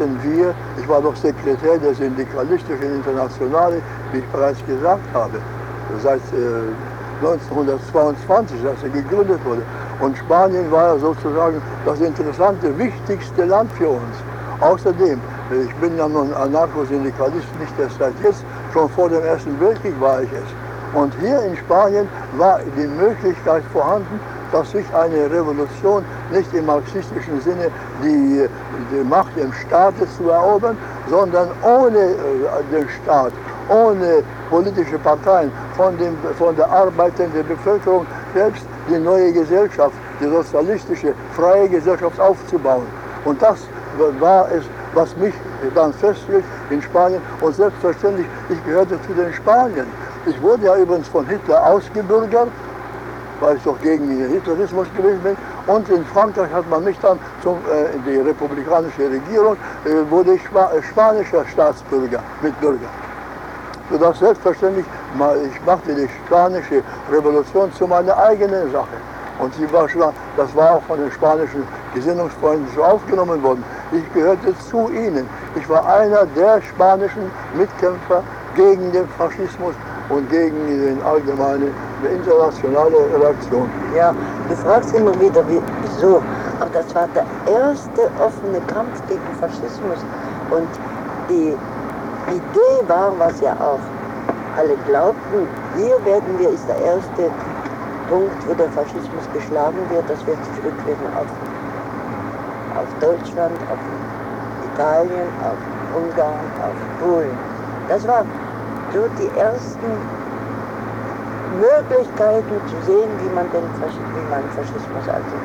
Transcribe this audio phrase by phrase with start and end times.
[0.00, 3.82] hatten wir, ich war doch Sekretär der Syndikalistischen Internationale,
[4.12, 5.38] wie ich bereits gesagt habe,
[6.02, 9.62] seit äh, 1922, als er gegründet wurde.
[10.00, 14.16] Und Spanien war sozusagen das interessante, wichtigste Land für uns.
[14.60, 20.00] Außerdem, ich bin ja nun Anarchosyndikalist, nicht erst seit jetzt, schon vor dem Ersten Weltkrieg
[20.00, 20.98] war ich es.
[20.98, 24.18] Und hier in Spanien war die Möglichkeit vorhanden,
[24.52, 27.70] dass sich eine Revolution nicht im marxistischen Sinne
[28.02, 28.48] die,
[28.92, 30.76] die Macht im Staate zu erobern,
[31.08, 32.16] sondern ohne äh,
[32.72, 33.32] den Staat,
[33.68, 41.14] ohne politische Parteien, von, dem, von der arbeitenden Bevölkerung selbst die neue Gesellschaft, die sozialistische,
[41.36, 42.86] freie Gesellschaft aufzubauen.
[43.24, 43.58] Und das
[44.18, 45.34] war es, was mich
[45.74, 47.20] dann festhielt in Spanien.
[47.40, 49.86] Und selbstverständlich, ich gehörte zu den Spaniern.
[50.26, 52.48] Ich wurde ja übrigens von Hitler ausgebürgert,
[53.40, 55.36] weil ich doch gegen den Hitlerismus gewesen bin.
[55.66, 60.44] Und in Frankreich hat man mich dann zum, äh, die republikanische Regierung, äh, wurde ich
[60.44, 62.88] Spa äh, spanischer Staatsbürger, Mitbürger.
[63.90, 64.86] Sodass selbstverständlich,
[65.44, 68.96] ich machte die spanische Revolution zu meiner eigenen Sache.
[69.40, 71.64] Und sie war schon, das war auch von den spanischen
[71.94, 73.64] Gesinnungsfreunden so aufgenommen worden.
[73.90, 75.26] Ich gehörte zu ihnen.
[75.56, 78.22] Ich war einer der spanischen Mitkämpfer
[78.54, 79.74] gegen den Faschismus
[80.10, 81.70] und gegen die allgemeine
[82.12, 83.70] internationale Reaktion.
[83.96, 84.12] Ja,
[84.48, 86.22] du fragst immer wieder, wieso.
[86.60, 89.98] Aber das war der erste offene Kampf gegen Faschismus.
[90.50, 90.68] Und
[91.28, 91.56] die
[92.30, 93.80] Idee war, was ja auch
[94.58, 97.30] alle glaubten, hier werden wir, ist der erste
[98.08, 101.28] Punkt, wo der Faschismus geschlagen wird, dass wir zurückkehren auf,
[102.76, 103.78] auf Deutschland, auf
[104.74, 105.58] Italien, auf
[105.96, 107.38] Ungarn, auf Polen.
[107.88, 108.24] Das war
[108.92, 109.90] so die ersten
[111.60, 115.36] Möglichkeiten zu sehen, wie man den wie man Faschismus also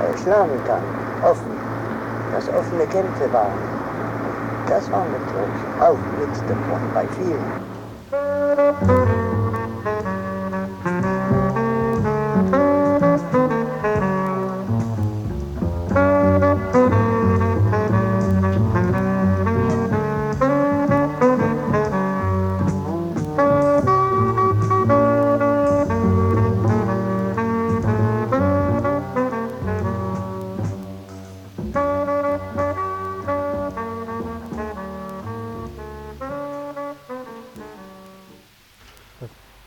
[0.00, 0.82] äh, schlagen kann.
[1.22, 1.54] Offen.
[2.32, 3.58] Dass offene Kämpfe waren.
[4.68, 7.44] Das war natürlich auch mit davon bei vielen.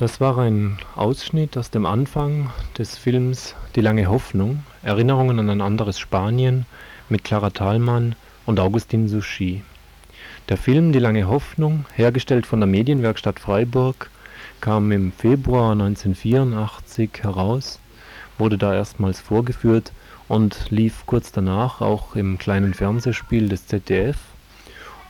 [0.07, 5.59] Das war ein Ausschnitt aus dem Anfang des Films Die lange Hoffnung, Erinnerungen an ein
[5.59, 6.65] anderes Spanien
[7.09, 9.63] mit Clara Thalmann und Augustin Souchy.
[10.47, 14.09] Der Film Die lange Hoffnung, hergestellt von der Medienwerkstatt Freiburg,
[14.61, 17.81] kam im Februar 1984 heraus,
[18.37, 19.91] wurde da erstmals vorgeführt
[20.29, 24.15] und lief kurz danach auch im kleinen Fernsehspiel des ZDF.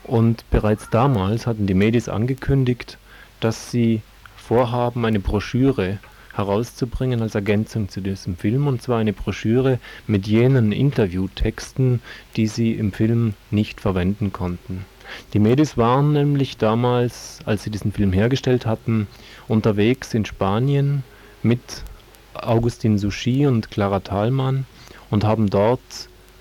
[0.06, 2.98] Und bereits damals hatten die Medis angekündigt,
[3.40, 4.02] dass sie
[4.48, 6.00] vorhaben, eine Broschüre
[6.34, 12.02] herauszubringen als Ergänzung zu diesem Film, und zwar eine Broschüre mit jenen Interviewtexten,
[12.38, 14.86] die sie im Film nicht verwenden konnten.
[15.34, 19.08] Die Medis waren nämlich damals, als sie diesen Film hergestellt hatten,
[19.50, 21.04] unterwegs in Spanien
[21.44, 21.84] mit
[22.34, 24.66] Augustin Souchy und Clara Thalmann
[25.10, 25.82] und haben dort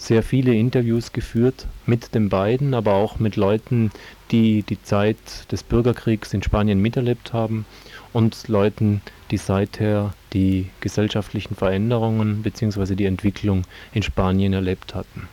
[0.07, 3.91] sehr viele Interviews geführt mit den beiden, aber auch mit Leuten,
[4.31, 5.17] die die Zeit
[5.51, 7.67] des Bürgerkriegs in Spanien miterlebt haben
[8.13, 12.95] und Leuten, die seither die gesellschaftlichen Veränderungen bzw.
[12.95, 13.63] die Entwicklung
[13.93, 15.29] in Spanien erlebt hatten.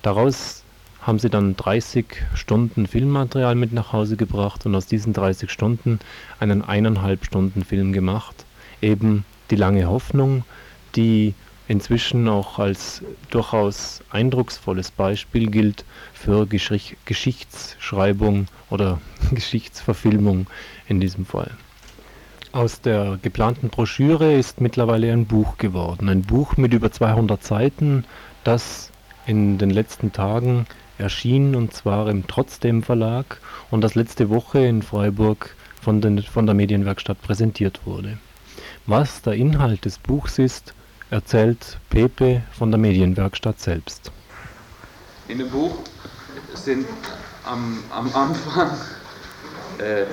[0.00, 0.64] Daraus
[1.02, 5.98] haben sie dann 30 Stunden Filmmaterial mit nach Hause gebracht und aus diesen 30 Stunden
[6.38, 8.46] einen eineinhalb Stunden Film gemacht.
[8.80, 10.44] Eben die lange Hoffnung,
[10.96, 11.34] die
[11.70, 19.00] inzwischen auch als durchaus eindrucksvolles Beispiel gilt für Geschichtsschreibung oder
[19.30, 20.48] Geschichtsverfilmung
[20.88, 21.52] in diesem Fall.
[22.50, 26.08] Aus der geplanten Broschüre ist mittlerweile ein Buch geworden.
[26.08, 28.04] Ein Buch mit über 200 Seiten,
[28.42, 28.90] das
[29.26, 30.66] in den letzten Tagen
[30.98, 33.40] erschien und zwar im Trotzdem Verlag
[33.70, 38.18] und das letzte Woche in Freiburg von, den, von der Medienwerkstatt präsentiert wurde.
[38.86, 40.74] Was der Inhalt des Buchs ist,
[41.10, 44.10] erzählt Pepe von der Medienwerkstatt selbst.
[45.28, 45.76] In dem Buch
[46.54, 46.86] sind
[47.44, 48.70] am, am Anfang
[49.78, 50.04] äh,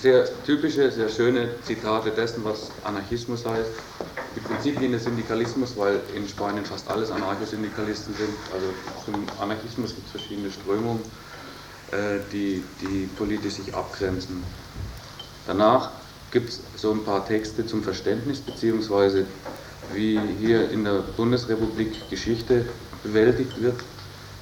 [0.00, 3.70] sehr typische, sehr schöne Zitate dessen, was Anarchismus heißt.
[4.36, 8.30] Die Prinzipien des Syndikalismus, weil in Spanien fast alles Anarchosyndikalisten sind.
[8.54, 8.66] Also
[9.04, 11.00] zum Anarchismus gibt es verschiedene Strömungen,
[11.90, 14.42] äh, die, die politisch sich abgrenzen.
[15.46, 15.90] Danach
[16.30, 19.26] gibt es so ein paar Texte zum Verständnis, beziehungsweise
[19.94, 22.66] wie hier in der Bundesrepublik Geschichte
[23.02, 23.80] bewältigt wird.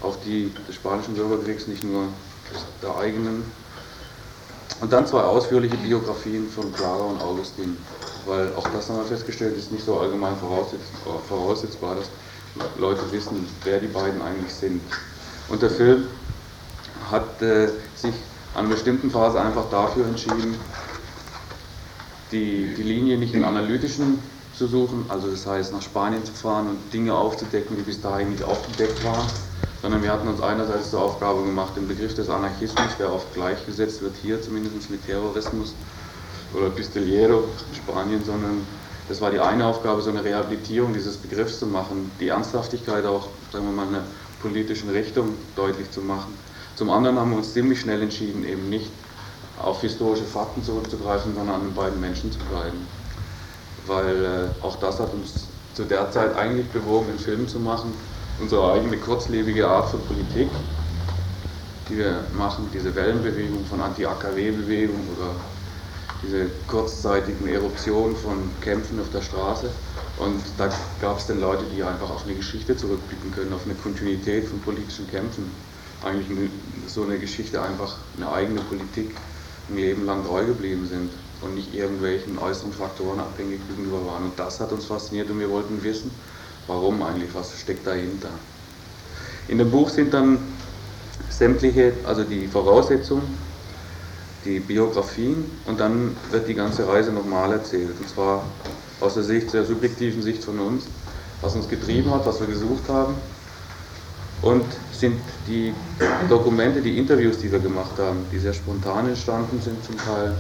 [0.03, 2.09] auch die des Spanischen Bürgerkriegs, nicht nur
[2.83, 3.43] der eigenen.
[4.81, 7.77] Und dann zwei ausführliche Biografien von Clara und Augustin,
[8.27, 10.35] weil auch das haben wir festgestellt, ist nicht so allgemein
[11.29, 12.11] voraussetzbar, dass
[12.79, 14.83] Leute wissen, wer die beiden eigentlich sind.
[15.49, 16.05] Und der Film
[17.11, 18.15] hat äh, sich
[18.55, 20.57] an einer bestimmten Phase einfach dafür entschieden,
[22.33, 24.19] die, die Linie nicht in analytischen
[24.57, 28.31] zu suchen, also das heißt nach Spanien zu fahren und Dinge aufzudecken, die bis dahin
[28.31, 29.27] nicht aufgedeckt waren,
[29.83, 34.01] sondern wir hatten uns einerseits zur Aufgabe gemacht, den Begriff des Anarchismus, der oft gleichgesetzt
[34.03, 35.75] wird, hier zumindest mit Terrorismus
[36.55, 38.67] oder Pistoliero in Spanien, sondern
[39.09, 43.29] das war die eine Aufgabe, so eine Rehabilitierung dieses Begriffs zu machen, die Ernsthaftigkeit auch,
[43.53, 44.05] sagen wir mal, einer
[44.43, 46.35] politischen Richtung deutlich zu machen.
[46.75, 48.91] Zum anderen haben wir uns ziemlich schnell entschieden, eben nicht
[49.63, 52.96] auf historische Fakten zurückzugreifen, sondern an den beiden Menschen zu bleiben.
[53.87, 57.93] Weil äh, auch das hat uns zu der Zeit eigentlich bewogen, einen Film zu machen,
[58.41, 60.49] unsere eigene kurzlebige Art von Politik,
[61.89, 65.31] die wir machen, diese Wellenbewegung von Anti-AKW-Bewegung oder
[66.23, 69.69] diese kurzzeitigen Eruptionen von Kämpfen auf der Straße.
[70.19, 73.75] Und da gab es dann Leute, die einfach auf eine Geschichte zurückblicken können, auf eine
[73.75, 75.51] Kontinuität von politischen Kämpfen.
[76.03, 76.27] Eigentlich
[76.87, 79.15] so eine Geschichte einfach eine eigene Politik
[79.69, 81.11] ein Leben lang treu geblieben sind
[81.47, 84.25] und nicht irgendwelchen äußeren Faktoren abhängig gegenüber waren.
[84.25, 86.11] Und das hat uns fasziniert und wir wollten wissen,
[86.67, 88.29] warum eigentlich, was steckt dahinter.
[89.49, 90.39] In dem Buch sind dann
[91.31, 93.23] sämtliche, also die Voraussetzungen,
[94.45, 97.95] die Biografien und dann wird die ganze Reise nochmal erzählt.
[97.99, 98.45] Und zwar
[99.01, 100.85] aus der Sicht, der subjektiven Sicht von uns,
[101.41, 103.15] was uns getrieben hat, was wir gesucht haben.
[104.43, 105.73] Und sind die
[106.29, 110.35] Dokumente, die Interviews, die wir gemacht haben, die sehr spontan entstanden sind zum Teil,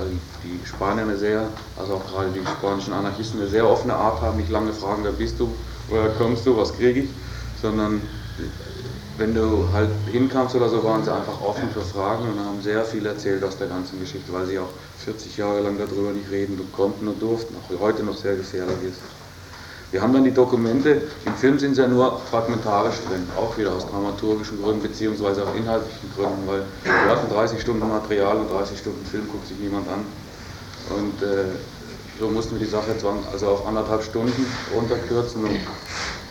[0.00, 0.08] weil
[0.42, 1.48] die Spanier eine sehr,
[1.78, 5.12] also auch gerade die spanischen Anarchisten eine sehr offene Art haben, nicht lange fragen, wer
[5.12, 5.52] bist du,
[5.88, 7.10] woher kommst du, was kriege ich,
[7.60, 8.00] sondern
[9.18, 12.84] wenn du halt hinkamst oder so, waren sie einfach offen für Fragen und haben sehr
[12.84, 14.70] viel erzählt aus der ganzen Geschichte, weil sie auch
[15.04, 19.19] 40 Jahre lang darüber nicht reden konnten und durften, auch heute noch sehr gefährlich ist.
[19.90, 23.72] Wir haben dann die Dokumente, im Film sind sie ja nur fragmentarisch drin, auch wieder
[23.72, 28.78] aus dramaturgischen Gründen beziehungsweise auch inhaltlichen Gründen, weil wir hatten 30 Stunden Material und 30
[28.78, 30.04] Stunden Film guckt sich niemand an.
[30.96, 31.44] Und äh,
[32.20, 32.94] so mussten wir die Sache
[33.32, 35.58] also auf anderthalb Stunden runterkürzen und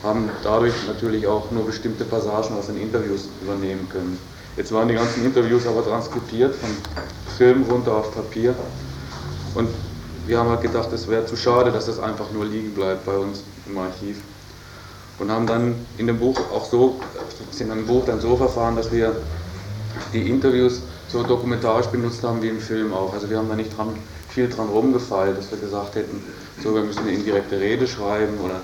[0.04, 4.18] haben dadurch natürlich auch nur bestimmte Passagen aus den Interviews übernehmen können.
[4.56, 6.70] Jetzt waren die ganzen Interviews aber transkribiert von
[7.38, 8.56] Film runter auf Papier
[9.56, 9.68] und
[10.26, 13.16] wir haben halt gedacht, es wäre zu schade, dass das einfach nur liegen bleibt bei
[13.16, 14.18] uns im Archiv.
[15.20, 17.00] Und haben dann in dem Buch auch so,
[17.52, 19.16] sind im Buch dann so verfahren, dass wir
[20.14, 23.14] die Interviews so dokumentarisch benutzt haben wie im Film auch.
[23.14, 23.96] Also wir haben da nicht dran,
[24.30, 26.24] viel dran rumgefeilt, dass wir gesagt hätten,
[26.64, 28.62] so wir müssen eine indirekte Rede schreiben oder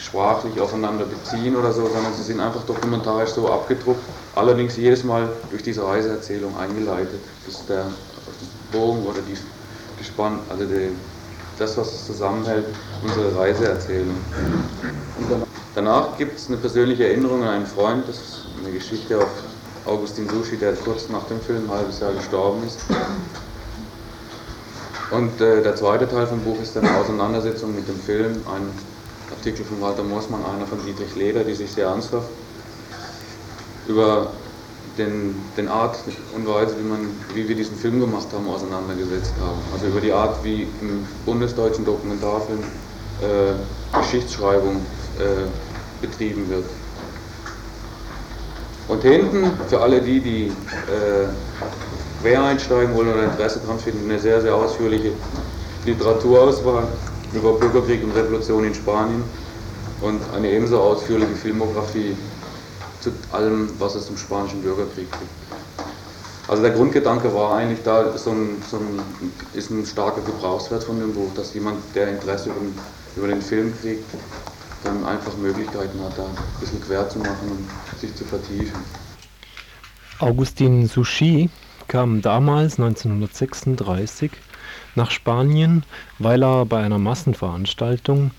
[0.00, 4.00] sprachlich aufeinander beziehen oder so, sondern sie sind einfach dokumentarisch so abgedruckt,
[4.34, 7.86] allerdings jedes Mal durch diese Reiseerzählung eingeleitet, bis der
[8.70, 9.36] Bogen oder die
[10.04, 10.90] gespannt, also die,
[11.58, 12.66] das, was es zusammenhält,
[13.02, 14.16] unsere Reiseerzählung.
[15.18, 19.28] Und danach gibt es eine persönliche Erinnerung an einen Freund, das ist eine Geschichte auf
[19.86, 22.80] Augustin Sushi, der kurz nach dem Film ein halbes Jahr gestorben ist.
[25.10, 28.70] Und äh, der zweite Teil vom Buch ist eine Auseinandersetzung mit dem Film, ein
[29.30, 32.28] Artikel von Walter Moosmann, einer von Dietrich Leder, die sich sehr ernsthaft
[33.86, 34.32] über
[34.98, 35.98] den, den Art
[36.34, 37.00] und Weise, wie, man,
[37.34, 39.58] wie wir diesen Film gemacht haben, auseinandergesetzt haben.
[39.72, 44.76] Also über die Art, wie im bundesdeutschen Dokumentarfilm äh, Geschichtsschreibung
[45.18, 45.46] äh,
[46.00, 46.64] betrieben wird.
[48.86, 51.26] Und hinten, für alle die, die äh,
[52.20, 55.12] quer einsteigen wollen oder Interesse daran finden, eine sehr, sehr ausführliche
[55.86, 56.86] Literaturauswahl
[57.32, 59.24] über Bürgerkrieg und Revolution in Spanien
[60.00, 62.14] und eine ebenso ausführliche Filmografie
[63.04, 65.54] zu allem, was es im Spanischen Bürgerkrieg gibt.
[66.48, 69.00] Also der Grundgedanke war eigentlich da, so ein, so ein,
[69.54, 72.60] ist ein starker Gebrauchswert von dem Buch, dass jemand, der Interesse über,
[73.16, 74.04] über den Film kriegt,
[74.82, 78.78] dann einfach Möglichkeiten hat, da ein bisschen quer zu machen und sich zu vertiefen.
[80.18, 81.48] Augustin Souchy
[81.88, 84.30] kam damals 1936
[84.94, 85.84] nach Spanien,
[86.18, 88.30] weil er bei einer Massenveranstaltung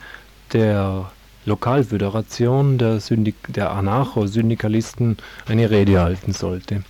[0.53, 1.12] der
[1.45, 2.99] Lokalföderation der,
[3.47, 6.83] der Anarcho-Syndikalisten eine Rede halten sollte.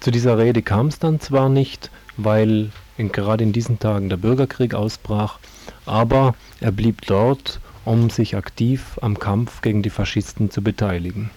[0.00, 4.16] Zu dieser Rede kam es dann zwar nicht, weil in, gerade in diesen Tagen der
[4.16, 5.38] Bürgerkrieg ausbrach,
[5.86, 11.30] aber er blieb dort, um sich aktiv am Kampf gegen die Faschisten zu beteiligen.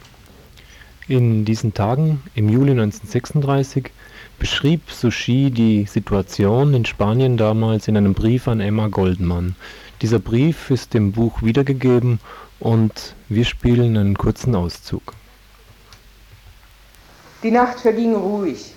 [1.07, 3.91] In diesen Tagen, im Juli 1936,
[4.39, 9.55] beschrieb Suchy die Situation in Spanien damals in einem Brief an Emma Goldman.
[10.03, 12.19] Dieser Brief ist im Buch wiedergegeben
[12.59, 15.13] und wir spielen einen kurzen Auszug.
[17.41, 18.73] Die Nacht verging ruhig.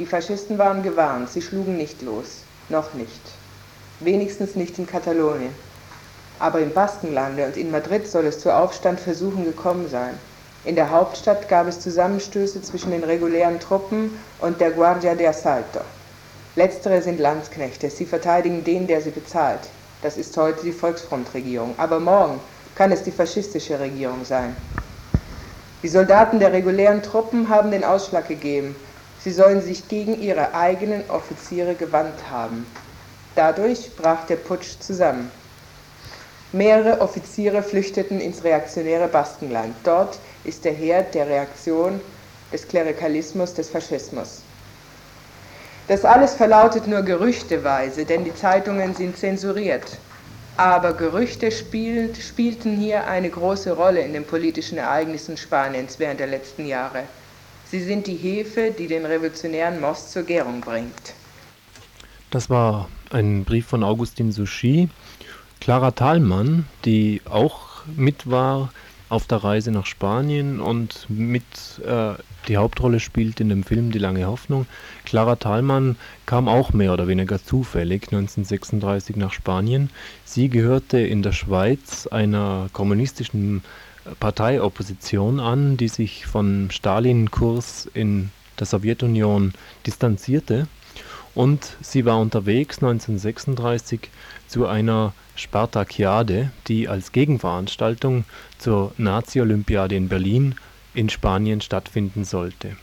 [0.00, 2.42] Die Faschisten waren gewarnt, sie schlugen nicht los.
[2.70, 3.20] Noch nicht.
[4.00, 5.52] Wenigstens nicht in Katalonien.
[6.40, 10.14] Aber im Baskenlande und in Madrid soll es zu Aufstandversuchen gekommen sein.
[10.64, 15.82] In der Hauptstadt gab es Zusammenstöße zwischen den regulären Truppen und der Guardia de Assalto.
[16.56, 19.60] Letztere sind Landsknechte, sie verteidigen den, der sie bezahlt.
[20.04, 21.74] Das ist heute die Volksfrontregierung.
[21.78, 22.38] Aber morgen
[22.74, 24.54] kann es die faschistische Regierung sein.
[25.82, 28.76] Die Soldaten der regulären Truppen haben den Ausschlag gegeben.
[29.20, 32.66] Sie sollen sich gegen ihre eigenen Offiziere gewandt haben.
[33.34, 35.30] Dadurch brach der Putsch zusammen.
[36.52, 39.74] Mehrere Offiziere flüchteten ins reaktionäre Baskenland.
[39.84, 41.98] Dort ist der Herd der Reaktion
[42.52, 44.42] des Klerikalismus, des Faschismus.
[45.86, 49.98] Das alles verlautet nur gerüchteweise, denn die Zeitungen sind zensuriert.
[50.56, 56.28] Aber Gerüchte spielt, spielten hier eine große Rolle in den politischen Ereignissen Spaniens während der
[56.28, 57.02] letzten Jahre.
[57.70, 61.14] Sie sind die Hefe, die den revolutionären Most zur Gärung bringt.
[62.30, 64.88] Das war ein Brief von Augustin Souchy.
[65.60, 68.70] Clara Thalmann, die auch mit war
[69.08, 71.44] auf der Reise nach Spanien und mit
[71.86, 72.14] äh,
[72.48, 74.66] die Hauptrolle spielt in dem Film Die lange Hoffnung.
[75.04, 75.96] Clara Thalmann
[76.26, 79.90] kam auch mehr oder weniger zufällig 1936 nach Spanien.
[80.24, 83.62] Sie gehörte in der Schweiz einer kommunistischen
[84.20, 89.54] Parteiopposition an, die sich von Stalin-Kurs in der Sowjetunion
[89.86, 90.66] distanzierte.
[91.34, 94.10] Und sie war unterwegs 1936
[94.48, 98.24] zu einer Spartakiade, die als Gegenveranstaltung
[98.58, 100.54] zur Nazi-Olympiade in Berlin
[100.94, 102.76] in Spanien stattfinden sollte.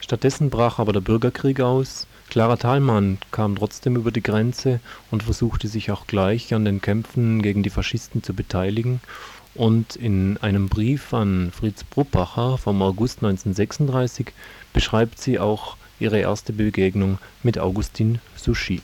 [0.00, 2.06] Stattdessen brach aber der Bürgerkrieg aus.
[2.28, 4.80] Clara Thalmann kam trotzdem über die Grenze
[5.10, 9.00] und versuchte sich auch gleich an den Kämpfen gegen die Faschisten zu beteiligen.
[9.54, 14.32] Und in einem Brief an Fritz Bruppacher vom August 1936
[14.72, 18.82] beschreibt sie auch ihre erste Begegnung mit Augustin Souchy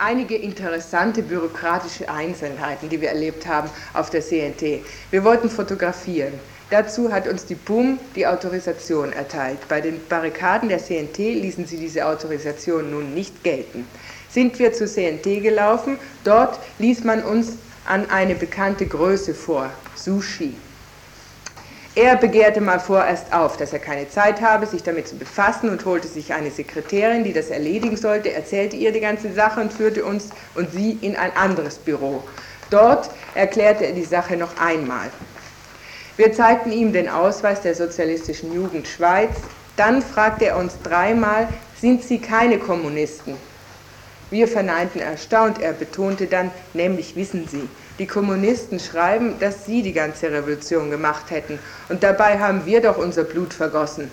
[0.00, 4.82] einige interessante bürokratische Einzelheiten, die wir erlebt haben auf der CNT.
[5.10, 6.32] Wir wollten fotografieren.
[6.70, 9.58] Dazu hat uns die BUM die Autorisation erteilt.
[9.68, 13.86] Bei den Barrikaden der CNT ließen sie diese Autorisation nun nicht gelten.
[14.30, 17.54] Sind wir zur CNT gelaufen, dort ließ man uns
[17.86, 20.54] an eine bekannte Größe vor, Sushi.
[21.96, 25.84] Er begehrte mal vorerst auf, dass er keine Zeit habe, sich damit zu befassen und
[25.84, 30.04] holte sich eine Sekretärin, die das erledigen sollte, erzählte ihr die ganze Sache und führte
[30.04, 32.22] uns und sie in ein anderes Büro.
[32.70, 35.10] Dort erklärte er die Sache noch einmal.
[36.16, 39.30] Wir zeigten ihm den Ausweis der Sozialistischen Jugend Schweiz.
[39.76, 41.48] Dann fragte er uns dreimal,
[41.80, 43.34] sind Sie keine Kommunisten?
[44.30, 45.60] Wir verneinten erstaunt.
[45.60, 47.68] Er betonte dann, nämlich wissen Sie,
[48.00, 51.58] die Kommunisten schreiben, dass sie die ganze Revolution gemacht hätten.
[51.90, 54.10] Und dabei haben wir doch unser Blut vergossen.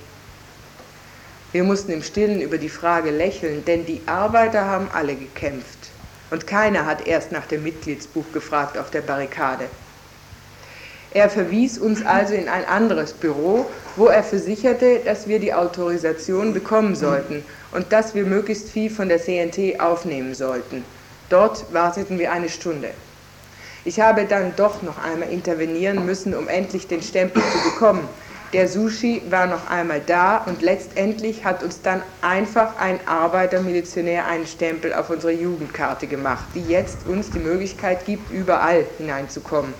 [1.53, 5.89] Wir mussten im Stillen über die Frage lächeln, denn die Arbeiter haben alle gekämpft.
[6.29, 9.63] Und keiner hat erst nach dem Mitgliedsbuch gefragt auf der Barrikade.
[11.12, 13.65] Er verwies uns also in ein anderes Büro,
[13.96, 19.08] wo er versicherte, dass wir die Autorisation bekommen sollten und dass wir möglichst viel von
[19.08, 20.84] der CNT aufnehmen sollten.
[21.29, 22.89] Dort warteten wir eine Stunde.
[23.88, 28.06] Ich habe dann doch noch einmal intervenieren müssen, um endlich den Stempel zu bekommen.
[28.51, 34.46] Der Sushi war noch einmal da und letztendlich hat uns dann einfach ein Arbeitermilizionär einen
[34.46, 39.74] Stempel auf unsere Jugendkarte gemacht, die jetzt uns die Möglichkeit gibt, überall hineinzukommen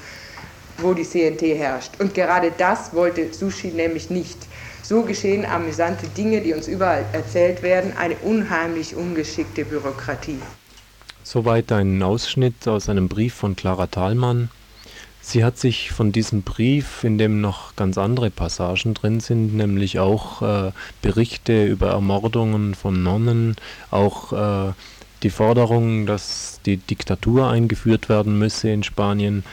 [0.80, 1.94] wo die CNT herrscht.
[2.00, 4.38] Und gerade das wollte Sushi nämlich nicht.
[4.84, 10.40] So geschehen amüsante Dinge, die uns überall erzählt werden, eine unheimlich ungeschickte Bürokratie.
[11.30, 14.50] Soweit ein Ausschnitt aus einem Brief von Clara Thalmann.
[15.20, 20.00] Sie hat sich von diesem Brief, in dem noch ganz andere Passagen drin sind, nämlich
[20.00, 23.58] auch äh, Berichte über Ermordungen von Nonnen,
[23.92, 24.32] auch
[24.70, 24.72] äh,
[25.22, 29.44] die Forderung, dass die Diktatur eingeführt werden müsse in Spanien,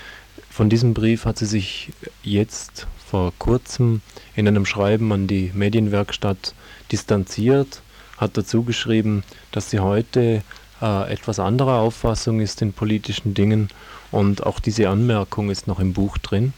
[0.51, 1.91] von diesem Brief hat sie sich
[2.23, 4.01] jetzt vor kurzem
[4.37, 6.55] in einem Schreiben an die Medienwerkstatt
[6.93, 7.83] distanziert,
[8.17, 10.45] hat dazu geschrieben, dass sie heute
[10.83, 13.69] äh, etwas anderer Auffassung ist in politischen Dingen
[14.11, 16.53] und auch diese Anmerkung ist noch im Buch drin.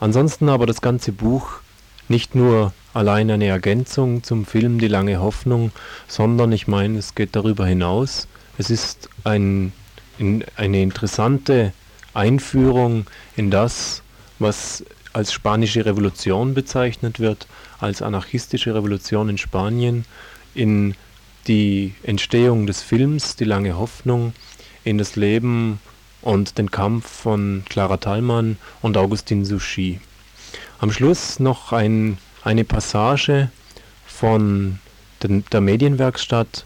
[0.00, 1.60] Ansonsten aber das ganze Buch
[2.08, 5.72] nicht nur allein eine Ergänzung zum Film Die lange Hoffnung,
[6.06, 8.26] sondern ich meine, es geht darüber hinaus.
[8.56, 9.72] Es ist ein,
[10.18, 11.72] in, eine interessante
[12.14, 14.02] Einführung in das,
[14.38, 17.46] was als spanische Revolution bezeichnet wird,
[17.80, 20.04] als anarchistische Revolution in Spanien,
[20.54, 20.94] in
[21.48, 24.34] die Entstehung des Films Die lange Hoffnung,
[24.84, 25.80] in das Leben
[26.20, 30.00] und den Kampf von Clara Thalmann und Augustin Souchy.
[30.78, 33.50] Am Schluss noch ein, eine Passage
[34.06, 34.78] von
[35.22, 36.64] der Medienwerkstatt,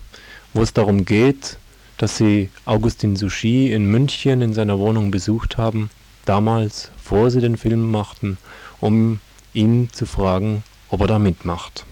[0.53, 1.57] wo es darum geht,
[1.97, 5.91] dass sie Augustin Souchy in München in seiner Wohnung besucht haben,
[6.25, 8.37] damals, bevor sie den Film machten,
[8.81, 9.21] um
[9.55, 11.85] ihn zu fragen, ob er da mitmacht.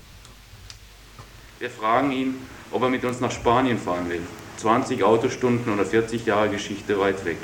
[1.58, 2.34] Wir fragen ihn,
[2.72, 4.22] ob er mit uns nach Spanien fahren will.
[4.58, 7.38] 20 Autostunden oder 40 Jahre Geschichte weit weg.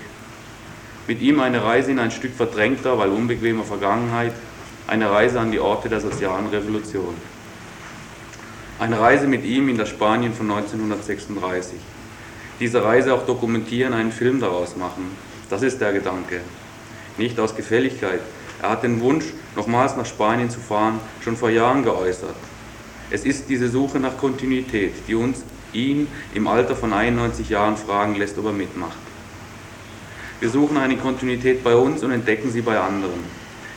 [1.07, 4.33] Mit ihm eine Reise in ein Stück verdrängter, weil unbequemer Vergangenheit,
[4.87, 7.15] eine Reise an die Orte der sozialen Revolution.
[8.79, 11.79] Eine Reise mit ihm in das Spanien von 1936.
[12.61, 15.17] Diese Reise auch dokumentieren, einen Film daraus machen.
[15.49, 16.41] Das ist der Gedanke.
[17.17, 18.21] Nicht aus Gefälligkeit.
[18.61, 22.35] Er hat den Wunsch, nochmals nach Spanien zu fahren, schon vor Jahren geäußert.
[23.11, 28.17] Es ist diese Suche nach Kontinuität, die uns, ihn, im Alter von 91 Jahren fragen
[28.17, 28.97] lässt, ob er mitmacht.
[30.41, 33.21] Wir suchen eine Kontinuität bei uns und entdecken sie bei anderen.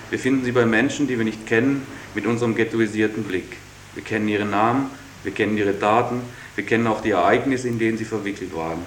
[0.09, 3.57] Wir finden sie bei Menschen, die wir nicht kennen, mit unserem ghettoisierten Blick.
[3.93, 4.87] Wir kennen ihre Namen,
[5.23, 6.21] wir kennen ihre Daten,
[6.55, 8.79] wir kennen auch die Ereignisse, in denen sie verwickelt waren.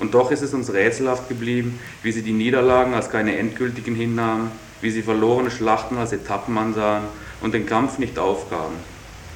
[0.00, 4.50] Und doch ist es uns rätselhaft geblieben, wie sie die Niederlagen als keine endgültigen hinnahmen,
[4.80, 7.04] wie sie verlorene Schlachten als Etappen ansahen
[7.40, 8.74] und den Kampf nicht aufgaben.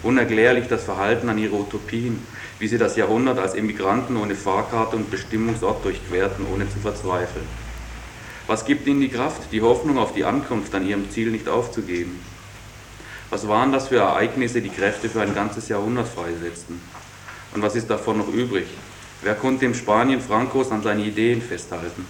[0.02, 2.24] Unerklärlich das Verhalten an ihre Utopien,
[2.58, 7.46] wie sie das Jahrhundert als Emigranten ohne Fahrkarte und Bestimmungsort durchquerten, ohne zu verzweifeln.
[8.46, 12.18] Was gibt ihnen die Kraft, die Hoffnung auf die Ankunft an ihrem Ziel nicht aufzugeben?
[13.28, 16.80] Was waren das für Ereignisse, die Kräfte für ein ganzes Jahrhundert freisetzten?
[17.54, 18.66] Und was ist davon noch übrig?
[19.22, 22.06] Wer konnte im Spanien Francos an seine Ideen festhalten?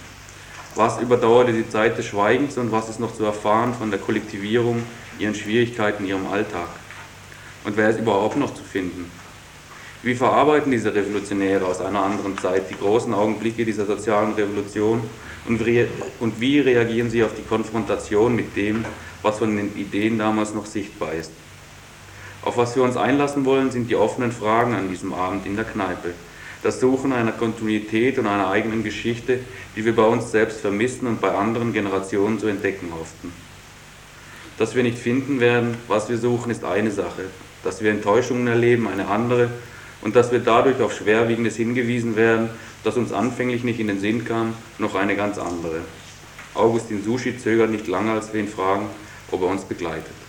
[0.75, 4.81] Was überdauerte die Zeit des Schweigens und was ist noch zu erfahren von der Kollektivierung,
[5.19, 6.69] ihren Schwierigkeiten, ihrem Alltag?
[7.63, 9.11] Und wer ist überhaupt noch zu finden?
[10.03, 15.01] Wie verarbeiten diese Revolutionäre aus einer anderen Zeit die großen Augenblicke dieser sozialen Revolution
[15.47, 18.83] und wie reagieren sie auf die Konfrontation mit dem,
[19.21, 21.31] was von den Ideen damals noch sichtbar ist?
[22.43, 25.65] Auf was wir uns einlassen wollen, sind die offenen Fragen an diesem Abend in der
[25.65, 26.15] Kneipe.
[26.63, 29.39] Das Suchen einer Kontinuität und einer eigenen Geschichte,
[29.75, 33.31] die wir bei uns selbst vermissen und bei anderen Generationen zu entdecken hofften.
[34.57, 37.25] Dass wir nicht finden werden, was wir suchen, ist eine Sache.
[37.63, 39.49] Dass wir Enttäuschungen erleben, eine andere
[40.01, 42.49] und dass wir dadurch auf Schwerwiegendes hingewiesen werden,
[42.83, 45.81] das uns anfänglich nicht in den Sinn kam, noch eine ganz andere.
[46.53, 48.87] Augustin Sushi zögert nicht lange, als wir ihn fragen,
[49.31, 50.20] ob er uns begleitet.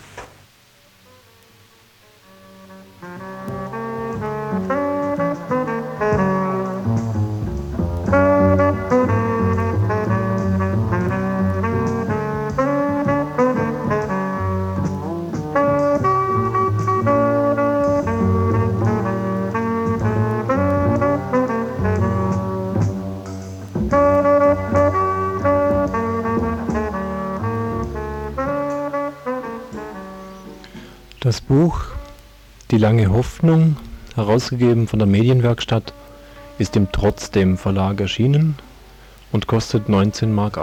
[31.53, 31.83] Buch
[32.71, 33.77] Die lange Hoffnung,
[34.15, 35.93] herausgegeben von der Medienwerkstatt,
[36.57, 38.57] ist im Trotzdem Verlag erschienen
[39.33, 40.57] und kostet 19,80 Mark